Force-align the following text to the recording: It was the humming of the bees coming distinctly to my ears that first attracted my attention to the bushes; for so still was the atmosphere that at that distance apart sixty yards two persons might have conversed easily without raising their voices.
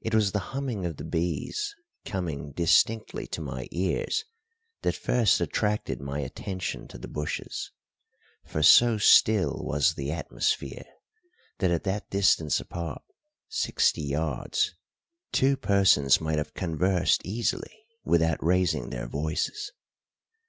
It 0.00 0.16
was 0.16 0.32
the 0.32 0.40
humming 0.50 0.84
of 0.84 0.96
the 0.96 1.04
bees 1.04 1.76
coming 2.04 2.50
distinctly 2.50 3.28
to 3.28 3.40
my 3.40 3.68
ears 3.70 4.24
that 4.82 4.96
first 4.96 5.40
attracted 5.40 6.00
my 6.00 6.18
attention 6.18 6.88
to 6.88 6.98
the 6.98 7.06
bushes; 7.06 7.70
for 8.44 8.64
so 8.64 8.98
still 8.98 9.62
was 9.64 9.94
the 9.94 10.10
atmosphere 10.10 10.86
that 11.58 11.70
at 11.70 11.84
that 11.84 12.10
distance 12.10 12.58
apart 12.58 13.02
sixty 13.48 14.02
yards 14.02 14.74
two 15.30 15.56
persons 15.56 16.20
might 16.20 16.38
have 16.38 16.52
conversed 16.54 17.24
easily 17.24 17.86
without 18.02 18.42
raising 18.42 18.90
their 18.90 19.06
voices. 19.06 19.70